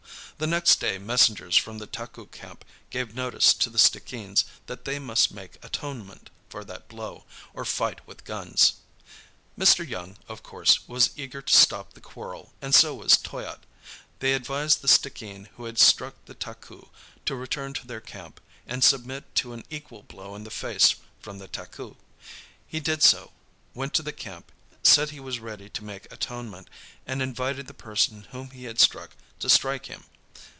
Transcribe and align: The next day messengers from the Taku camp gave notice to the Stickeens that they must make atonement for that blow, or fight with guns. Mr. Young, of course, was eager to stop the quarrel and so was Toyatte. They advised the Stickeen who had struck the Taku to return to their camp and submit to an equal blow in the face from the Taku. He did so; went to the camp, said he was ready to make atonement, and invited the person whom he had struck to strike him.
The 0.37 0.47
next 0.47 0.79
day 0.79 0.97
messengers 0.97 1.55
from 1.55 1.77
the 1.77 1.85
Taku 1.85 2.25
camp 2.25 2.65
gave 2.89 3.13
notice 3.13 3.53
to 3.53 3.69
the 3.69 3.77
Stickeens 3.77 4.43
that 4.65 4.85
they 4.85 4.97
must 4.97 5.31
make 5.31 5.63
atonement 5.63 6.31
for 6.49 6.63
that 6.63 6.87
blow, 6.87 7.25
or 7.53 7.63
fight 7.63 8.07
with 8.07 8.23
guns. 8.23 8.73
Mr. 9.55 9.87
Young, 9.87 10.17
of 10.27 10.41
course, 10.41 10.87
was 10.87 11.11
eager 11.15 11.43
to 11.43 11.55
stop 11.55 11.93
the 11.93 12.01
quarrel 12.01 12.53
and 12.59 12.73
so 12.73 12.95
was 12.95 13.17
Toyatte. 13.17 13.67
They 14.17 14.33
advised 14.33 14.81
the 14.81 14.87
Stickeen 14.87 15.45
who 15.57 15.65
had 15.65 15.77
struck 15.77 16.15
the 16.25 16.33
Taku 16.33 16.87
to 17.27 17.35
return 17.35 17.75
to 17.75 17.85
their 17.85 18.01
camp 18.01 18.41
and 18.65 18.83
submit 18.83 19.35
to 19.35 19.53
an 19.53 19.63
equal 19.69 20.01
blow 20.01 20.33
in 20.33 20.43
the 20.43 20.49
face 20.49 20.95
from 21.21 21.37
the 21.37 21.47
Taku. 21.47 21.97
He 22.65 22.79
did 22.79 23.03
so; 23.03 23.31
went 23.75 23.93
to 23.93 24.01
the 24.01 24.11
camp, 24.11 24.51
said 24.81 25.11
he 25.11 25.19
was 25.19 25.39
ready 25.39 25.69
to 25.69 25.83
make 25.83 26.11
atonement, 26.11 26.67
and 27.05 27.21
invited 27.21 27.67
the 27.67 27.75
person 27.75 28.23
whom 28.31 28.49
he 28.49 28.63
had 28.63 28.79
struck 28.79 29.11
to 29.37 29.47
strike 29.47 29.85
him. 29.85 30.05